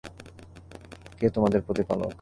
[1.19, 2.11] কে তোমাদের প্রতিপালক?